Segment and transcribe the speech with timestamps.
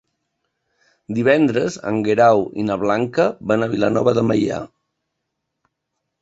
[1.17, 4.59] Divendres en Guerau i na Blanca van a Vilanova de Meià.